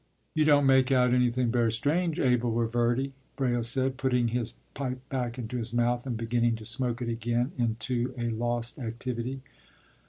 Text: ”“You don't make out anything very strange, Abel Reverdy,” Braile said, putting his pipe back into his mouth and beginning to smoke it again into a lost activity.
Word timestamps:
”“You 0.33 0.45
don't 0.45 0.65
make 0.65 0.91
out 0.91 1.13
anything 1.13 1.51
very 1.51 1.71
strange, 1.71 2.19
Abel 2.19 2.51
Reverdy,” 2.51 3.11
Braile 3.35 3.61
said, 3.61 3.97
putting 3.97 4.29
his 4.29 4.55
pipe 4.73 4.97
back 5.09 5.37
into 5.37 5.57
his 5.57 5.73
mouth 5.75 6.07
and 6.07 6.17
beginning 6.17 6.55
to 6.55 6.65
smoke 6.65 7.03
it 7.03 7.07
again 7.07 7.51
into 7.55 8.11
a 8.17 8.31
lost 8.31 8.79
activity. 8.79 9.41